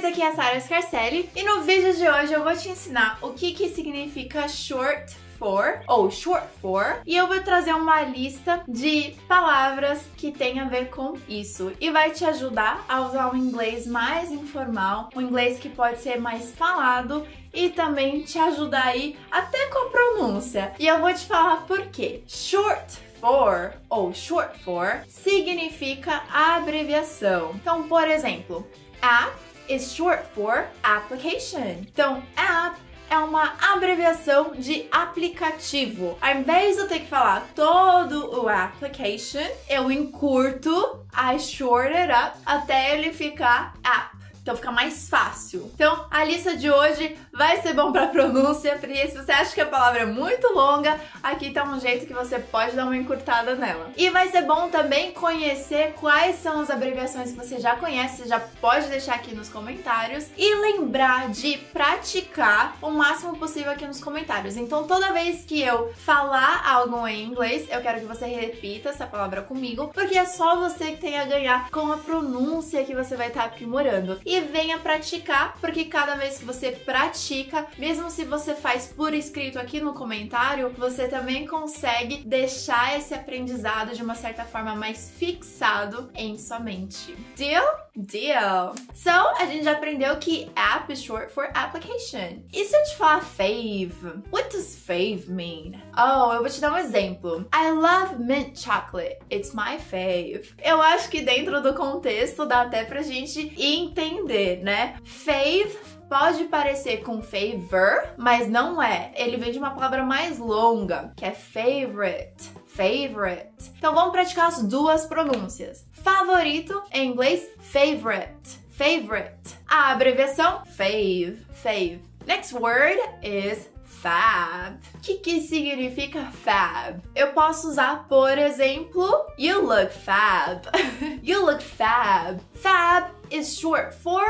meninas, 0.00 0.04
aqui 0.04 0.22
é 0.22 0.28
a 0.28 0.34
Sara 0.34 0.60
Scarcelli 0.60 1.28
e 1.36 1.42
no 1.42 1.60
vídeo 1.62 1.94
de 1.94 2.08
hoje 2.08 2.32
eu 2.32 2.42
vou 2.42 2.56
te 2.56 2.68
ensinar 2.68 3.18
o 3.20 3.30
que 3.30 3.52
que 3.52 3.68
significa 3.68 4.48
short 4.48 5.14
for 5.38 5.80
ou 5.86 6.10
short 6.10 6.46
for 6.60 7.00
e 7.06 7.16
eu 7.16 7.26
vou 7.26 7.40
trazer 7.40 7.74
uma 7.74 8.02
lista 8.02 8.62
de 8.66 9.14
palavras 9.28 10.02
que 10.16 10.32
tem 10.32 10.58
a 10.58 10.64
ver 10.64 10.90
com 10.90 11.14
isso 11.28 11.72
e 11.80 11.90
vai 11.90 12.10
te 12.10 12.24
ajudar 12.24 12.84
a 12.88 13.02
usar 13.02 13.32
um 13.32 13.36
inglês 13.36 13.86
mais 13.86 14.30
informal, 14.30 15.10
um 15.14 15.20
inglês 15.20 15.58
que 15.58 15.68
pode 15.68 16.00
ser 16.00 16.18
mais 16.18 16.52
falado 16.52 17.26
e 17.52 17.68
também 17.68 18.22
te 18.22 18.38
ajudar 18.38 18.86
aí 18.86 19.18
até 19.30 19.66
com 19.66 19.86
a 19.86 19.90
pronúncia. 19.90 20.72
E 20.78 20.86
eu 20.86 21.00
vou 21.00 21.12
te 21.12 21.26
falar 21.26 21.66
por 21.66 21.86
quê. 21.86 22.22
Short 22.26 22.98
for 23.20 23.74
ou 23.88 24.14
short 24.14 24.58
for 24.60 25.02
significa 25.08 26.22
abreviação. 26.32 27.52
Então, 27.54 27.82
por 27.88 28.08
exemplo, 28.08 28.66
app 29.02 29.49
is 29.70 29.94
short 29.94 30.24
for 30.34 30.66
application. 30.82 31.86
Então, 31.92 32.22
app 32.36 32.76
é 33.08 33.18
uma 33.18 33.54
abreviação 33.72 34.52
de 34.56 34.86
aplicativo. 34.90 36.16
Ao 36.20 36.36
invés 36.36 36.76
de 36.76 36.82
eu 36.82 36.88
ter 36.88 37.00
que 37.00 37.08
falar 37.08 37.48
todo 37.54 38.42
o 38.42 38.48
application, 38.48 39.46
eu 39.68 39.90
encurto, 39.90 41.04
I 41.12 41.38
short 41.38 41.92
it 41.92 42.12
up 42.12 42.38
até 42.44 42.94
ele 42.94 43.12
ficar 43.12 43.74
app. 43.82 44.19
Então 44.50 44.56
fica 44.56 44.72
mais 44.72 45.08
fácil. 45.08 45.70
Então 45.76 46.06
a 46.10 46.24
lista 46.24 46.56
de 46.56 46.68
hoje 46.68 47.16
vai 47.32 47.62
ser 47.62 47.72
bom 47.72 47.92
para 47.92 48.08
pronúncia, 48.08 48.76
porque 48.80 49.06
se 49.06 49.16
você 49.16 49.30
acha 49.30 49.54
que 49.54 49.60
a 49.60 49.66
palavra 49.66 50.00
é 50.00 50.06
muito 50.06 50.52
longa, 50.52 50.98
aqui 51.22 51.52
tá 51.52 51.62
um 51.62 51.78
jeito 51.78 52.04
que 52.04 52.12
você 52.12 52.40
pode 52.40 52.74
dar 52.74 52.84
uma 52.84 52.96
encurtada 52.96 53.54
nela. 53.54 53.92
E 53.96 54.10
vai 54.10 54.28
ser 54.28 54.42
bom 54.42 54.68
também 54.68 55.12
conhecer 55.12 55.94
quais 56.00 56.34
são 56.42 56.60
as 56.60 56.68
abreviações 56.68 57.30
que 57.30 57.36
você 57.36 57.60
já 57.60 57.76
conhece, 57.76 58.22
você 58.22 58.28
já 58.28 58.40
pode 58.40 58.88
deixar 58.88 59.14
aqui 59.14 59.32
nos 59.32 59.48
comentários 59.48 60.26
e 60.36 60.52
lembrar 60.56 61.28
de 61.28 61.56
praticar 61.72 62.76
o 62.82 62.90
máximo 62.90 63.36
possível 63.36 63.70
aqui 63.70 63.86
nos 63.86 64.02
comentários. 64.02 64.56
Então 64.56 64.84
toda 64.84 65.12
vez 65.12 65.44
que 65.44 65.62
eu 65.62 65.92
falar 65.94 66.68
algo 66.68 67.06
em 67.06 67.22
inglês, 67.22 67.68
eu 67.70 67.80
quero 67.80 68.00
que 68.00 68.06
você 68.06 68.26
repita 68.26 68.88
essa 68.88 69.06
palavra 69.06 69.42
comigo, 69.42 69.92
porque 69.94 70.18
é 70.18 70.24
só 70.24 70.56
você 70.56 70.90
que 70.90 71.02
tem 71.02 71.20
a 71.20 71.24
ganhar 71.24 71.70
com 71.70 71.92
a 71.92 71.98
pronúncia 71.98 72.84
que 72.84 72.96
você 72.96 73.14
vai 73.14 73.28
estar 73.28 73.44
aprimorando 73.44 74.20
e 74.26 74.39
venha 74.42 74.78
praticar, 74.78 75.56
porque 75.60 75.84
cada 75.84 76.14
vez 76.14 76.38
que 76.38 76.44
você 76.44 76.72
pratica, 76.72 77.66
mesmo 77.78 78.10
se 78.10 78.24
você 78.24 78.54
faz 78.54 78.86
por 78.86 79.14
escrito 79.14 79.58
aqui 79.58 79.80
no 79.80 79.94
comentário, 79.94 80.70
você 80.76 81.08
também 81.08 81.46
consegue 81.46 82.18
deixar 82.18 82.98
esse 82.98 83.14
aprendizado 83.14 83.94
de 83.94 84.02
uma 84.02 84.14
certa 84.14 84.44
forma 84.44 84.74
mais 84.74 85.10
fixado 85.18 86.10
em 86.14 86.38
sua 86.38 86.58
mente. 86.58 87.14
Deal? 87.36 87.64
Deal! 87.96 88.74
So, 88.94 89.10
a 89.10 89.46
gente 89.46 89.64
já 89.64 89.72
aprendeu 89.72 90.16
que 90.18 90.50
app 90.54 90.92
is 90.92 91.02
short 91.02 91.32
for 91.32 91.50
application. 91.54 92.44
E 92.52 92.64
se 92.64 92.76
eu 92.76 92.84
te 92.84 92.96
falar 92.96 93.20
fave? 93.22 94.22
What 94.30 94.50
does 94.50 94.76
fave 94.76 95.28
mean? 95.28 95.80
Oh, 95.96 96.32
eu 96.32 96.40
vou 96.40 96.48
te 96.48 96.60
dar 96.60 96.72
um 96.72 96.78
exemplo. 96.78 97.46
I 97.52 97.70
love 97.72 98.22
mint 98.22 98.58
chocolate. 98.58 99.18
It's 99.30 99.52
my 99.52 99.78
fave. 99.78 100.54
Eu 100.62 100.80
acho 100.80 101.10
que 101.10 101.20
dentro 101.20 101.60
do 101.60 101.74
contexto 101.74 102.46
dá 102.46 102.62
até 102.62 102.84
pra 102.84 103.02
gente 103.02 103.52
entender 103.60 104.60
né? 104.62 104.96
Fave 105.04 105.76
pode 106.10 106.44
parecer 106.46 107.04
com 107.04 107.22
favor, 107.22 108.14
mas 108.18 108.48
não 108.48 108.82
é. 108.82 109.12
Ele 109.14 109.36
vem 109.36 109.52
de 109.52 109.58
uma 109.58 109.70
palavra 109.70 110.02
mais 110.02 110.38
longa, 110.38 111.12
que 111.16 111.24
é 111.24 111.30
favorite. 111.30 112.50
Favorite. 112.66 113.70
Então 113.78 113.94
vamos 113.94 114.10
praticar 114.10 114.48
as 114.48 114.60
duas 114.64 115.06
pronúncias. 115.06 115.86
Favorito 115.92 116.82
em 116.92 117.12
inglês, 117.12 117.48
favorite. 117.60 118.58
Favorite. 118.70 119.56
A 119.68 119.92
abreviação, 119.92 120.64
fave. 120.64 121.46
Fave. 121.52 122.02
Next 122.26 122.54
word 122.56 122.98
is 123.22 123.70
fab. 123.84 124.78
O 124.94 125.00
que, 125.00 125.14
que 125.14 125.40
significa 125.42 126.24
fab? 126.32 127.00
Eu 127.14 127.32
posso 127.32 127.68
usar, 127.68 128.08
por 128.08 128.36
exemplo, 128.36 129.26
you 129.38 129.60
look 129.60 129.92
fab. 129.92 130.62
you 131.22 131.44
look 131.44 131.62
fab. 131.62 132.40
Fab 132.54 133.19
is 133.30 133.58
short 133.58 133.94
for 133.94 134.22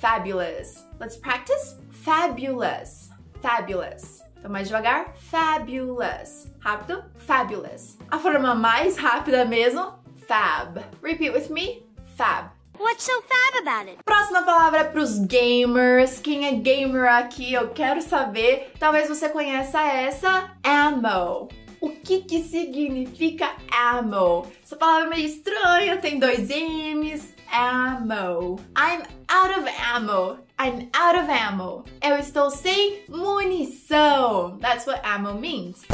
fabulous. 0.00 0.84
Let's 1.00 1.16
practice. 1.16 1.76
Fabulous. 1.90 3.10
Fabulous. 3.40 4.22
Então, 4.38 4.50
mais 4.50 4.68
devagar. 4.68 5.14
Fabulous. 5.30 6.46
Rápido. 6.60 7.04
Fabulous. 7.18 7.96
A 8.10 8.18
forma 8.18 8.54
mais 8.54 8.96
rápida 8.96 9.44
mesmo. 9.44 9.94
Fab. 10.26 10.78
Repeat 11.02 11.32
with 11.32 11.50
me. 11.50 11.82
Fab. 12.16 12.50
What's 12.78 13.02
so 13.02 13.22
fab 13.22 13.62
about 13.62 13.88
it? 13.90 13.98
Próxima 14.04 14.42
palavra 14.42 14.84
para 14.84 15.00
os 15.00 15.18
gamers. 15.18 16.20
Quem 16.20 16.46
é 16.46 16.52
gamer 16.52 17.12
aqui, 17.12 17.52
eu 17.52 17.70
quero 17.70 18.00
saber. 18.00 18.72
Talvez 18.78 19.08
você 19.08 19.28
conheça 19.28 19.80
essa. 19.82 20.52
Ammo. 20.64 21.48
O 21.80 21.90
que 21.90 22.22
que 22.22 22.42
significa 22.42 23.50
ammo? 23.72 24.46
Essa 24.62 24.76
palavra 24.76 25.06
é 25.06 25.10
meio 25.16 25.26
estranha, 25.26 25.96
tem 25.96 26.18
dois 26.18 26.48
M's. 26.50 27.34
Ammo. 27.52 28.58
I'm 28.76 29.02
out 29.28 29.58
of 29.58 29.66
ammo. 29.66 30.38
I'm 30.58 30.88
out 30.94 31.16
of 31.16 31.28
ammo. 31.28 31.84
Eu 32.02 32.16
estou 32.18 32.50
sem 32.50 33.04
munição. 33.08 34.58
That's 34.60 34.86
what 34.86 35.00
ammo 35.04 35.34
means. 35.34 35.84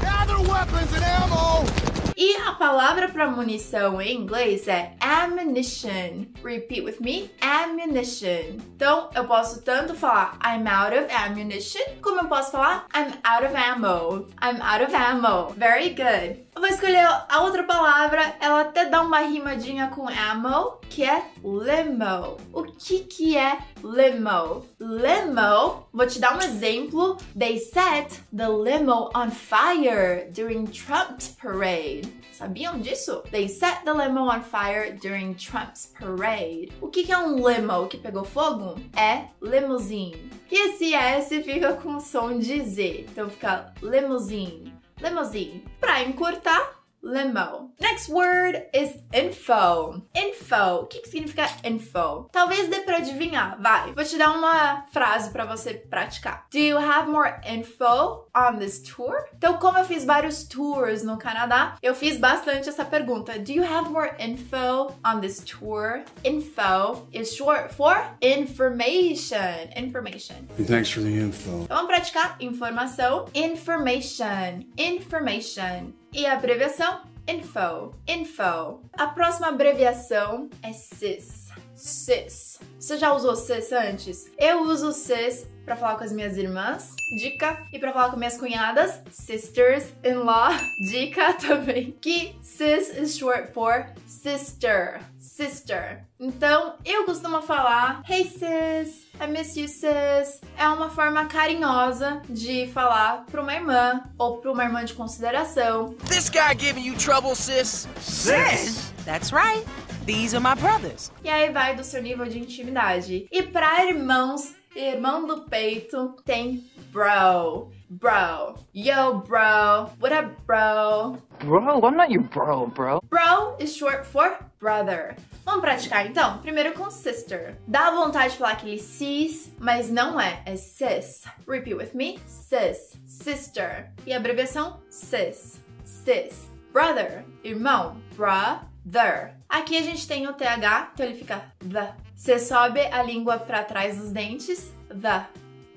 Gather 0.00 0.38
weapons 0.48 0.92
and 0.94 1.04
ammo! 1.04 1.89
E 2.22 2.36
a 2.36 2.52
palavra 2.52 3.08
para 3.08 3.30
munição 3.30 3.98
em 3.98 4.14
inglês 4.14 4.68
é 4.68 4.92
ammunition. 5.00 6.26
Repeat 6.44 6.82
with 6.82 6.96
me: 7.00 7.30
ammunition. 7.40 8.58
Então, 8.76 9.08
eu 9.14 9.24
posso 9.24 9.62
tanto 9.62 9.94
falar 9.94 10.38
I'm 10.44 10.68
out 10.68 10.94
of 10.94 11.10
ammunition, 11.10 11.80
como 12.02 12.20
eu 12.20 12.28
posso 12.28 12.50
falar 12.52 12.84
I'm 12.94 13.14
out 13.24 13.46
of 13.46 13.56
ammo. 13.56 14.26
I'm 14.42 14.60
out 14.60 14.84
of 14.84 14.94
ammo. 14.94 15.54
Very 15.56 15.94
good. 15.94 16.44
Eu 16.54 16.60
vou 16.60 16.68
escolher 16.68 17.08
a 17.26 17.40
outra 17.40 17.62
palavra, 17.62 18.34
ela 18.38 18.60
até 18.60 18.84
dá 18.84 19.00
uma 19.00 19.20
rimadinha 19.20 19.86
com 19.86 20.06
ammo, 20.06 20.78
que 20.90 21.04
é 21.04 21.22
limo. 21.42 22.36
O 22.52 22.64
que 22.64 23.00
que 23.04 23.36
é 23.36 23.58
limo? 23.82 24.66
Limo, 24.80 25.86
vou 25.92 26.06
te 26.06 26.18
dar 26.18 26.36
um 26.36 26.42
exemplo. 26.42 27.16
They 27.38 27.58
set 27.58 28.20
the 28.36 28.48
limo 28.48 29.08
on 29.14 29.30
fire 29.30 30.28
during 30.34 30.66
Trump's 30.66 31.28
parade. 31.40 32.12
Sabiam 32.32 32.80
disso? 32.80 33.22
They 33.30 33.48
set 33.48 33.84
the 33.84 33.92
limo 33.92 34.28
on 34.28 34.42
fire 34.42 34.92
during 35.00 35.34
Trump's 35.34 35.92
parade. 35.98 36.72
O 36.80 36.88
que, 36.88 37.04
que 37.04 37.12
é 37.12 37.18
um 37.18 37.36
limo 37.36 37.86
que 37.86 37.96
pegou 37.96 38.24
fogo? 38.24 38.74
É 38.96 39.26
limousine. 39.40 40.30
E 40.50 40.70
esse 40.70 40.92
S 40.92 41.42
fica 41.44 41.74
com 41.74 42.00
som 42.00 42.36
de 42.36 42.60
Z, 42.64 43.06
então 43.08 43.30
fica 43.30 43.72
limousine. 43.80 44.74
Limousine. 45.00 45.64
Para 45.78 46.02
encurtar, 46.02 46.79
limo. 47.02 47.72
Next 47.80 48.08
word 48.08 48.66
is 48.74 49.02
info. 49.12 50.02
Info. 50.14 50.82
O 50.82 50.86
que, 50.86 51.00
que 51.00 51.08
significa 51.08 51.48
info? 51.64 52.28
Talvez 52.32 52.68
dê 52.68 52.80
pra 52.80 52.98
adivinhar. 52.98 53.60
Vai. 53.60 53.92
Vou 53.92 54.04
te 54.04 54.16
dar 54.16 54.32
uma 54.32 54.86
frase 54.92 55.30
para 55.30 55.44
você 55.44 55.74
praticar. 55.74 56.46
Do 56.50 56.58
you 56.58 56.78
have 56.78 57.08
more 57.08 57.34
info 57.46 58.26
on 58.34 58.58
this 58.58 58.80
tour? 58.80 59.24
Então, 59.36 59.54
como 59.58 59.78
eu 59.78 59.84
fiz 59.84 60.04
vários 60.04 60.44
tours 60.44 61.02
no 61.02 61.16
Canadá, 61.18 61.76
eu 61.82 61.94
fiz 61.94 62.18
bastante 62.18 62.68
essa 62.68 62.84
pergunta. 62.84 63.38
Do 63.38 63.52
you 63.52 63.64
have 63.64 63.88
more 63.90 64.12
info 64.18 64.94
on 65.04 65.20
this 65.20 65.40
tour? 65.40 66.04
Info 66.24 67.06
is 67.12 67.34
short 67.34 67.74
for 67.74 67.96
information. 68.20 69.70
Information. 69.76 70.46
And 70.58 70.66
thanks 70.66 70.90
for 70.90 71.02
the 71.02 71.10
info. 71.10 71.64
Então, 71.64 71.76
vamos 71.76 71.86
praticar 71.86 72.36
informação. 72.40 73.26
Information. 73.34 74.66
Information. 74.76 75.99
E 76.12 76.26
a 76.26 76.34
abreviação 76.34 77.02
info. 77.26 77.94
Info. 78.06 78.80
A 78.92 79.06
próxima 79.08 79.48
abreviação 79.48 80.50
é 80.62 80.72
SIS. 80.72 81.39
SIS. 81.80 82.58
Você 82.78 82.96
já 82.98 83.12
usou 83.12 83.34
SIS 83.34 83.72
antes? 83.72 84.30
Eu 84.38 84.62
uso 84.62 84.92
SIS 84.92 85.46
para 85.64 85.76
falar 85.76 85.96
com 85.96 86.04
as 86.04 86.12
minhas 86.12 86.36
irmãs, 86.36 86.94
dica, 87.16 87.64
e 87.72 87.78
para 87.78 87.92
falar 87.92 88.10
com 88.10 88.16
minhas 88.16 88.36
cunhadas, 88.36 89.00
sisters-in-law, 89.10 90.50
dica 90.88 91.34
também. 91.34 91.96
Que 92.00 92.36
sis 92.42 92.88
is 92.96 93.16
short 93.16 93.52
for 93.52 93.86
sister, 94.06 95.00
sister. 95.18 96.04
Então, 96.18 96.74
eu 96.84 97.04
costumo 97.04 97.40
falar 97.42 98.02
Hey 98.08 98.24
sis, 98.24 99.06
I 99.20 99.26
miss 99.28 99.56
you 99.56 99.68
sis. 99.68 100.40
É 100.58 100.66
uma 100.66 100.90
forma 100.90 101.26
carinhosa 101.26 102.20
de 102.28 102.66
falar 102.72 103.24
para 103.30 103.40
uma 103.40 103.54
irmã 103.54 104.02
ou 104.18 104.38
para 104.38 104.50
uma 104.50 104.64
irmã 104.64 104.84
de 104.84 104.94
consideração. 104.94 105.94
This 106.08 106.28
guy 106.28 106.54
giving 106.58 106.84
you 106.84 106.96
trouble, 106.96 107.34
sis? 107.36 107.86
Sis? 108.00 108.92
That's 109.04 109.30
right. 109.32 109.64
These 110.06 110.34
are 110.34 110.40
my 110.40 110.54
brothers. 110.54 111.12
E 111.22 111.28
aí 111.28 111.50
vai 111.50 111.76
do 111.76 111.84
seu 111.84 112.02
nível 112.02 112.26
de 112.26 112.38
intimidade. 112.38 113.28
E 113.30 113.42
para 113.42 113.84
irmãos, 113.84 114.54
irmão 114.74 115.26
do 115.26 115.42
peito, 115.42 116.16
tem 116.24 116.64
bro. 116.90 117.70
Bro. 117.90 118.54
Yo, 118.72 119.18
bro. 119.26 119.90
What 120.00 120.12
up, 120.12 120.36
bro? 120.46 121.18
Bro, 121.40 121.84
I'm 121.84 121.96
not 121.96 122.10
your 122.10 122.22
bro, 122.22 122.68
bro. 122.68 123.00
Bro 123.08 123.56
is 123.58 123.76
short 123.76 124.06
for 124.06 124.38
brother. 124.60 125.16
Vamos 125.44 125.60
praticar 125.62 126.06
então? 126.06 126.38
Primeiro 126.38 126.72
com 126.74 126.90
sister. 126.90 127.56
Dá 127.66 127.90
vontade 127.90 128.32
de 128.32 128.38
falar 128.38 128.52
aquele 128.52 128.78
sis, 128.78 129.52
mas 129.58 129.90
não 129.90 130.20
é, 130.20 130.42
é 130.46 130.56
sis. 130.56 131.24
Repeat 131.48 131.74
with 131.74 131.90
me. 131.94 132.18
Sis. 132.26 132.96
Sister. 133.04 133.90
E 134.06 134.12
a 134.12 134.18
abreviação 134.18 134.80
sis. 134.88 135.60
Sis. 135.84 136.48
Brother. 136.72 137.24
Irmão. 137.42 137.96
Brother. 138.16 139.39
Aqui 139.50 139.76
a 139.76 139.82
gente 139.82 140.06
tem 140.06 140.28
o 140.28 140.32
TH, 140.32 140.92
então 140.94 141.04
ele 141.04 141.16
fica 141.16 141.42
the. 141.58 141.92
Você 142.14 142.38
sobe 142.38 142.80
a 142.80 143.02
língua 143.02 143.36
para 143.36 143.64
trás 143.64 143.98
dos 143.98 144.12
dentes. 144.12 144.72
The. 144.88 145.26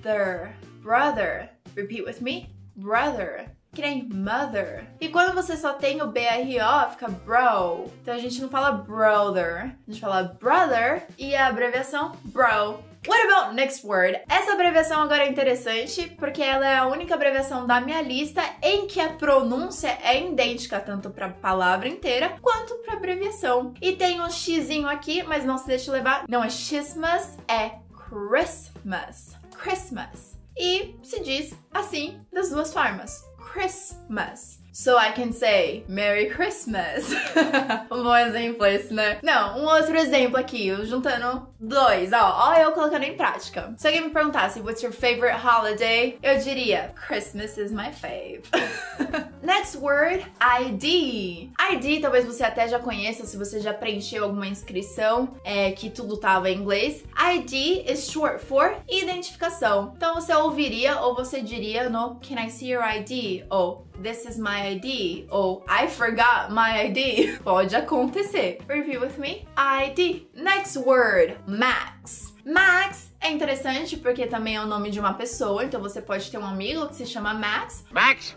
There. 0.04 0.52
Brother. 0.84 1.50
Repeat 1.76 2.04
with 2.04 2.22
me. 2.22 2.54
Brother. 2.76 3.50
Que 3.74 3.82
nem 3.82 4.08
mother. 4.08 4.86
E 5.02 5.10
quando 5.10 5.34
você 5.34 5.58
só 5.58 5.74
tem 5.74 6.00
o 6.04 6.08
BRO, 6.08 6.92
fica 6.92 7.08
bro. 7.08 7.92
Então 8.02 8.14
a 8.14 8.20
gente 8.20 8.40
não 8.40 8.50
fala 8.50 8.72
brother. 8.72 9.76
A 9.88 9.92
gente 9.92 10.00
fala 10.00 10.24
brother 10.40 11.08
e 11.18 11.36
a 11.36 11.48
abreviação 11.48 12.12
bro. 12.26 12.84
What 13.06 13.26
about 13.26 13.54
next 13.54 13.86
word? 13.86 14.22
Essa 14.30 14.54
abreviação 14.54 15.02
agora 15.02 15.26
é 15.26 15.30
interessante 15.30 16.08
porque 16.18 16.42
ela 16.42 16.66
é 16.66 16.78
a 16.78 16.88
única 16.88 17.16
abreviação 17.16 17.68
da 17.68 17.82
minha 17.82 18.02
lista 18.02 18.42
em 18.62 18.88
que 18.88 19.00
a 19.02 19.10
pronúncia 19.10 19.98
é 20.02 20.26
idêntica 20.26 20.80
tanto 20.80 21.10
para 21.10 21.26
a 21.26 21.30
palavra 21.30 21.88
inteira 21.88 22.38
quanto 22.42 22.76
para 22.76 22.94
abreviação. 22.94 23.74
E 23.82 23.92
tem 23.94 24.22
um 24.22 24.30
xizinho 24.30 24.88
aqui, 24.88 25.22
mas 25.24 25.44
não 25.44 25.58
se 25.58 25.68
deixe 25.68 25.92
levar. 25.92 26.24
Não 26.30 26.44
é 26.44 26.48
Christmas, 26.48 27.38
é 27.48 27.72
Christmas. 28.10 29.36
Christmas. 29.58 30.40
E 30.58 30.96
se 31.04 31.22
diz 31.22 31.54
assim 31.74 32.22
das 32.32 32.50
duas 32.50 32.72
formas. 32.72 33.22
Christmas. 33.52 34.63
So 34.74 34.98
I 34.98 35.12
can 35.12 35.32
say 35.32 35.84
Merry 35.88 36.32
Christmas. 36.32 37.14
um 37.92 38.04
bom 38.04 38.16
exemplo 38.16 38.66
esse, 38.66 38.92
né? 38.92 39.20
Não, 39.22 39.60
um 39.60 39.66
outro 39.66 39.96
exemplo 39.96 40.36
aqui, 40.36 40.76
juntando 40.84 41.48
dois, 41.60 42.12
ó, 42.12 42.50
ó 42.50 42.56
eu 42.56 42.72
colocando 42.72 43.04
em 43.04 43.16
prática. 43.16 43.72
Se 43.78 43.88
alguém 43.88 44.06
me 44.06 44.10
perguntasse 44.10 44.60
what's 44.62 44.82
your 44.82 44.92
favorite 44.92 45.38
holiday, 45.38 46.18
eu 46.24 46.40
diria 46.40 46.92
Christmas 46.96 47.56
is 47.56 47.72
my 47.72 47.92
fave. 47.94 48.42
Next 49.44 49.78
word, 49.78 50.26
ID. 50.40 51.50
ID 51.60 52.02
talvez 52.02 52.26
você 52.26 52.46
até 52.46 52.66
já 52.66 52.80
conheça 52.80 53.26
se 53.26 53.36
você 53.36 53.60
já 53.60 53.74
preencheu 53.74 54.24
alguma 54.24 54.48
inscrição 54.48 55.36
é, 55.44 55.74
que 55.74 55.90
tudo 55.90 56.16
tava 56.16 56.50
em 56.50 56.58
inglês. 56.58 57.04
ID 57.18 57.86
is 57.90 58.10
short 58.10 58.44
for 58.46 58.74
identificação. 58.90 59.92
Então 59.98 60.16
você 60.16 60.34
ouviria 60.34 61.02
ou 61.02 61.14
você 61.14 61.42
diria 61.42 61.90
no 61.90 62.22
Can 62.22 62.42
I 62.42 62.50
see 62.50 62.72
your 62.72 62.84
ID? 62.84 63.44
Ou 63.50 63.86
This 64.02 64.26
is 64.26 64.38
my 64.38 64.76
ID 64.76 65.28
ou 65.30 65.64
I 65.68 65.90
forgot 65.90 66.50
my 66.50 66.88
ID. 66.88 67.40
Pode 67.44 67.76
acontecer. 67.76 68.60
Review 68.68 69.02
with 69.02 69.18
me. 69.18 69.46
ID. 69.58 70.26
Next 70.34 70.80
word, 70.80 71.38
Max. 71.46 72.34
Max 72.46 73.12
é 73.20 73.30
interessante 73.30 73.98
porque 73.98 74.26
também 74.26 74.56
é 74.56 74.62
o 74.62 74.66
nome 74.66 74.90
de 74.90 75.00
uma 75.00 75.14
pessoa, 75.14 75.64
então 75.64 75.82
você 75.82 76.02
pode 76.02 76.30
ter 76.30 76.38
um 76.38 76.46
amigo 76.46 76.88
que 76.88 76.96
se 76.96 77.06
chama 77.06 77.34
Max. 77.34 77.86
Max? 77.92 78.36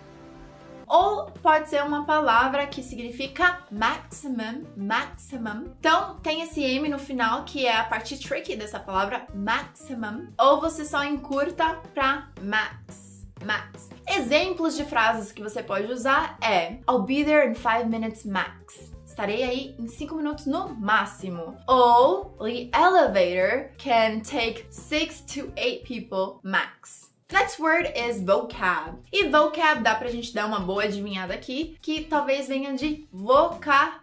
Ou 0.87 1.27
pode 1.43 1.69
ser 1.69 1.83
uma 1.83 2.05
palavra 2.05 2.67
que 2.67 2.83
significa 2.83 3.61
maximum, 3.71 4.65
maximum. 4.77 5.73
Então 5.79 6.17
tem 6.21 6.43
esse 6.43 6.63
M 6.63 6.89
no 6.89 6.99
final 6.99 7.45
que 7.45 7.67
é 7.67 7.77
a 7.77 7.85
parte 7.85 8.19
tricky 8.19 8.57
dessa 8.57 8.79
palavra, 8.79 9.27
maximum. 9.35 10.29
Ou 10.39 10.61
você 10.61 10.85
só 10.85 11.05
encurta 11.05 11.77
pra 11.93 12.29
max. 12.41 13.07
Max. 13.45 13.91
Exemplos 14.09 14.77
de 14.77 14.85
frases 14.85 15.31
que 15.31 15.43
você 15.43 15.63
pode 15.63 15.93
usar 15.93 16.39
é 16.43 16.79
I'll 16.89 17.03
be 17.03 17.25
there 17.25 17.49
in 17.49 17.55
5 17.55 17.87
minutes 17.89 18.25
max. 18.25 18.93
Estarei 19.05 19.43
aí 19.43 19.77
em 19.79 19.89
5 19.89 20.15
minutos 20.15 20.47
no 20.47 20.75
máximo. 20.75 21.57
Ou 21.67 22.37
the 22.39 22.71
elevator 22.75 23.71
can 23.79 24.21
take 24.21 24.67
6 24.71 25.23
to 25.23 25.53
8 25.57 25.85
people 25.85 26.41
max. 26.43 27.16
Next 27.33 27.59
word 27.59 27.93
is 27.97 28.23
vocab. 28.23 28.99
E 29.13 29.29
vocab 29.29 29.83
dá 29.83 29.97
pra 29.97 30.09
gente 30.09 30.33
dar 30.33 30.47
uma 30.47 30.61
boa 30.61 30.85
adivinhada 30.85 31.35
aqui, 31.35 31.77
que 31.83 32.05
talvez 32.05 32.47
venha 32.47 32.73
de 32.75 33.05
vocabulário, 33.13 34.01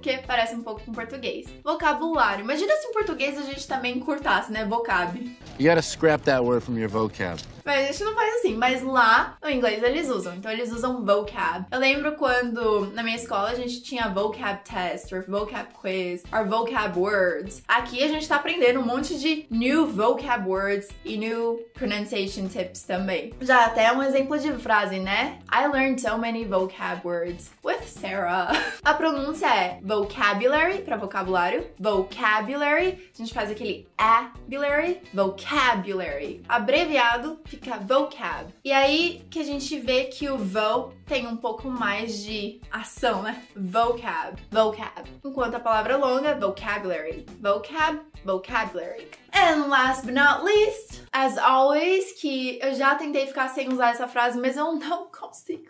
que 0.00 0.18
parece 0.26 0.54
um 0.54 0.62
pouco 0.62 0.82
com 0.84 0.92
português. 0.92 1.46
Vocabulário. 1.64 2.42
Imagina 2.44 2.74
se 2.76 2.88
em 2.88 2.92
português 2.92 3.38
a 3.38 3.42
gente 3.42 3.66
também 3.66 3.96
encurtasse, 3.96 4.52
né? 4.52 4.64
Vocab. 4.64 5.18
You 5.58 5.68
gotta 5.68 5.82
scrap 5.82 6.22
that 6.24 6.42
word 6.42 6.64
from 6.64 6.78
your 6.78 6.88
vocab. 6.88 7.38
Mas 7.64 7.78
a 7.78 7.92
gente 7.92 8.04
não 8.04 8.14
faz 8.14 8.34
assim, 8.36 8.56
mas 8.56 8.82
lá 8.82 9.36
no 9.40 9.48
inglês 9.48 9.82
eles 9.82 10.08
usam, 10.08 10.34
então 10.34 10.50
eles 10.50 10.72
usam 10.72 11.04
vocab. 11.04 11.66
Eu 11.70 11.78
lembro 11.78 12.12
quando 12.16 12.86
na 12.92 13.02
minha 13.02 13.16
escola 13.16 13.50
a 13.50 13.54
gente 13.54 13.82
tinha 13.82 14.08
vocab 14.08 14.60
test, 14.64 15.12
or 15.12 15.24
vocab 15.28 15.68
quiz, 15.80 16.24
or 16.32 16.48
vocab 16.48 16.98
words. 16.98 17.62
Aqui 17.68 18.02
a 18.02 18.08
gente 18.08 18.26
tá 18.26 18.36
aprendendo 18.36 18.80
um 18.80 18.84
monte 18.84 19.18
de 19.18 19.46
new 19.50 19.86
vocab 19.86 20.48
words 20.48 20.88
e 21.04 21.16
new 21.16 21.64
pronunciation 21.74 22.48
tips 22.48 22.82
também. 22.82 23.32
Já 23.40 23.66
até 23.66 23.92
um 23.92 24.02
exemplo 24.02 24.38
de 24.38 24.52
frase, 24.54 24.98
né? 24.98 25.38
I 25.52 25.66
learned 25.68 26.00
so 26.00 26.18
many 26.18 26.44
vocab 26.44 27.02
words 27.04 27.52
with 27.64 27.71
Sarah. 27.86 28.52
A 28.84 28.94
pronúncia 28.94 29.46
é 29.46 29.80
vocabulary 29.82 30.82
para 30.82 30.96
vocabulário, 30.96 31.66
vocabulary, 31.78 33.10
a 33.14 33.18
gente 33.18 33.32
faz 33.32 33.50
aquele 33.50 33.88
abulary, 33.96 35.00
vocabulary. 35.14 36.42
Abreviado 36.48 37.40
fica 37.44 37.78
vocab. 37.78 38.52
E 38.64 38.72
aí 38.72 39.24
que 39.30 39.38
a 39.38 39.44
gente 39.44 39.78
vê 39.78 40.04
que 40.04 40.28
o 40.28 40.36
vo 40.36 40.92
tem 41.06 41.26
um 41.26 41.36
pouco 41.36 41.68
mais 41.68 42.22
de 42.22 42.60
ação, 42.70 43.22
né? 43.22 43.42
Vocab, 43.54 44.40
vocab. 44.50 45.08
Enquanto 45.24 45.54
a 45.54 45.60
palavra 45.60 45.96
longa, 45.96 46.34
vocabulary. 46.34 47.26
Vocab, 47.40 48.00
vocabulary. 48.24 49.08
And 49.34 49.68
last 49.68 50.04
but 50.04 50.14
not 50.14 50.44
least, 50.44 51.02
as 51.10 51.38
always, 51.38 52.12
que 52.12 52.58
eu 52.62 52.74
já 52.74 52.94
tentei 52.94 53.26
ficar 53.26 53.48
sem 53.48 53.72
usar 53.72 53.90
essa 53.90 54.06
frase, 54.06 54.38
mas 54.38 54.56
eu 54.56 54.72
não 54.72 55.06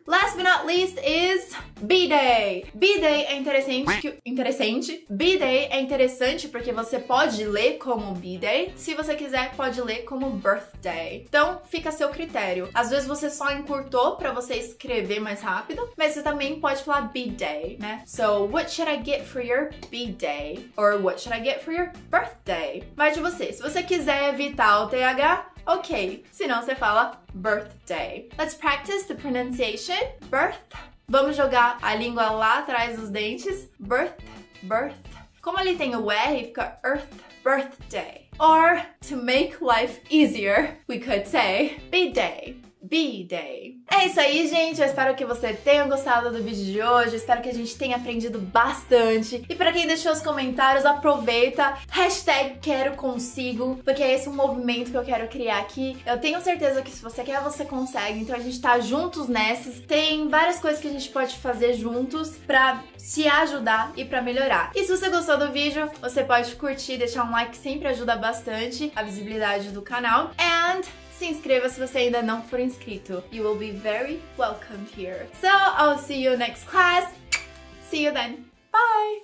Last 0.06 0.36
but 0.36 0.44
not 0.44 0.66
least 0.66 0.98
is 0.98 1.54
B-Day. 1.80 2.66
B-Day 2.74 3.24
é 3.26 3.36
interessante, 3.36 4.00
que, 4.00 4.18
interessante. 4.24 5.04
B-Day 5.08 5.68
é 5.70 5.80
interessante 5.80 6.48
porque 6.48 6.72
você 6.72 6.98
pode 6.98 7.44
ler 7.44 7.78
como 7.78 8.14
B-Day. 8.14 8.72
Se 8.76 8.94
você 8.94 9.14
quiser, 9.14 9.54
pode 9.54 9.80
ler 9.80 10.04
como 10.04 10.30
birthday. 10.30 11.24
Então, 11.28 11.60
fica 11.64 11.90
a 11.90 11.92
seu 11.92 12.08
critério. 12.10 12.68
Às 12.74 12.90
vezes 12.90 13.06
você 13.06 13.30
só 13.30 13.52
encurtou 13.52 14.16
para 14.16 14.32
você 14.32 14.54
escrever 14.54 15.20
mais 15.20 15.40
rápido, 15.40 15.88
mas 15.96 16.14
você 16.14 16.22
também 16.22 16.60
pode 16.60 16.82
falar 16.82 17.12
B-Day, 17.12 17.76
né? 17.78 18.02
So, 18.06 18.48
what 18.50 18.70
should 18.70 18.90
I 18.90 19.02
get 19.04 19.24
for 19.24 19.42
your 19.42 19.70
B-Day? 19.90 20.70
Or 20.76 21.00
what 21.00 21.20
should 21.20 21.38
I 21.38 21.44
get 21.44 21.62
for 21.62 21.72
your 21.72 21.92
birthday? 22.10 22.84
Vai 22.96 23.12
de 23.12 23.20
você. 23.20 23.52
Se 23.52 23.62
você 23.62 23.82
quiser 23.82 24.30
evitar 24.30 24.82
o 24.82 24.88
TH, 24.88 25.51
ok. 25.66 26.24
Senão 26.30 26.62
você 26.62 26.74
fala 26.74 27.20
birthday. 27.34 28.28
Let's 28.38 28.54
practice 28.54 29.04
the 29.06 29.14
pronunciation. 29.14 29.98
Birth. 30.30 30.58
Vamos 31.08 31.36
jogar 31.36 31.78
a 31.82 31.94
língua 31.94 32.30
lá 32.30 32.58
atrás 32.60 32.98
dos 32.98 33.10
dentes. 33.10 33.68
Birth, 33.78 34.14
birth. 34.62 34.96
Como 35.42 35.58
ele 35.58 35.76
tem 35.76 35.94
o 35.96 36.10
R, 36.10 36.44
fica 36.44 36.78
earth, 36.84 37.08
birthday. 37.44 38.28
Or, 38.38 38.80
to 39.08 39.16
make 39.16 39.60
life 39.60 40.00
easier, 40.08 40.78
we 40.88 40.98
could 40.98 41.26
say 41.26 41.78
B-Day. 41.90 42.62
B-Day. 42.82 43.76
É 43.90 44.06
isso 44.06 44.18
aí, 44.18 44.48
gente. 44.48 44.80
Eu 44.80 44.86
espero 44.86 45.14
que 45.14 45.24
você 45.24 45.52
tenha 45.52 45.84
gostado 45.84 46.30
do 46.30 46.42
vídeo 46.42 46.64
de 46.64 46.82
hoje. 46.82 47.16
Espero 47.16 47.40
que 47.40 47.48
a 47.48 47.54
gente 47.54 47.76
tenha 47.76 47.96
aprendido 47.96 48.38
bastante. 48.38 49.44
E 49.48 49.54
para 49.54 49.72
quem 49.72 49.86
deixou 49.86 50.12
os 50.12 50.20
comentários, 50.20 50.84
aproveita. 50.84 51.78
Hashtag 51.88 52.58
quero 52.60 52.96
consigo, 52.96 53.80
porque 53.84 54.02
é 54.02 54.14
esse 54.14 54.28
um 54.28 54.34
movimento 54.34 54.90
que 54.90 54.96
eu 54.96 55.04
quero 55.04 55.28
criar 55.28 55.58
aqui. 55.58 55.96
Eu 56.04 56.18
tenho 56.18 56.40
certeza 56.40 56.82
que 56.82 56.90
se 56.90 57.02
você 57.02 57.22
quer, 57.22 57.40
você 57.42 57.64
consegue. 57.64 58.20
Então 58.20 58.34
a 58.34 58.40
gente 58.40 58.60
tá 58.60 58.80
juntos 58.80 59.28
nessas. 59.28 59.80
Tem 59.80 60.28
várias 60.28 60.58
coisas 60.58 60.80
que 60.80 60.88
a 60.88 60.92
gente 60.92 61.08
pode 61.10 61.36
fazer 61.36 61.74
juntos 61.74 62.36
pra 62.46 62.82
se 62.96 63.28
ajudar 63.28 63.92
e 63.96 64.04
pra 64.04 64.22
melhorar. 64.22 64.72
E 64.74 64.84
se 64.84 64.96
você 64.96 65.08
gostou 65.08 65.38
do 65.38 65.52
vídeo, 65.52 65.90
você 66.00 66.24
pode 66.24 66.54
curtir, 66.56 66.96
deixar 66.96 67.24
um 67.24 67.30
like, 67.30 67.56
sempre 67.56 67.88
ajuda 67.88 68.16
bastante 68.16 68.90
a 68.94 69.02
visibilidade 69.02 69.68
do 69.70 69.82
canal. 69.82 70.30
And 70.38 71.01
se 71.22 71.28
inscreva 71.28 71.68
se 71.68 71.78
você 71.78 71.98
ainda 71.98 72.20
não 72.20 72.42
for 72.42 72.58
inscrito. 72.58 73.22
You 73.30 73.44
will 73.44 73.56
be 73.56 73.70
very 73.70 74.20
welcome 74.36 74.84
here. 74.96 75.28
So, 75.40 75.46
I'll 75.46 75.96
see 75.96 76.20
you 76.20 76.36
next 76.36 76.66
class. 76.66 77.14
See 77.88 78.04
you 78.04 78.12
then. 78.12 78.46
Bye! 78.72 79.22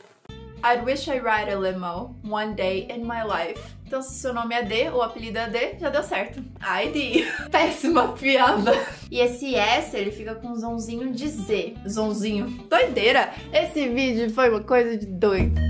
I'd 0.62 0.84
wish 0.84 1.08
I 1.08 1.18
ride 1.18 1.52
a 1.52 1.58
limo 1.58 2.14
one 2.22 2.54
day 2.54 2.86
in 2.88 3.04
my 3.04 3.24
life. 3.24 3.60
Então, 3.84 4.00
se 4.00 4.14
seu 4.14 4.32
nome 4.32 4.54
é 4.54 4.62
D 4.62 4.90
ou 4.90 5.02
apelido 5.02 5.38
é 5.38 5.48
D, 5.48 5.78
já 5.80 5.88
deu 5.88 6.04
certo. 6.04 6.40
ID. 6.60 7.24
Péssima 7.50 8.12
piada. 8.12 8.72
E 9.10 9.18
esse 9.18 9.56
S, 9.56 9.96
ele 9.96 10.12
fica 10.12 10.36
com 10.36 10.50
um 10.50 10.56
zonzinho 10.56 11.12
de 11.12 11.26
Z. 11.26 11.74
Zonzinho. 11.88 12.46
Doideira. 12.68 13.32
Esse 13.52 13.88
vídeo 13.88 14.30
foi 14.30 14.50
uma 14.50 14.62
coisa 14.62 14.96
de 14.96 15.06
doido. 15.06 15.60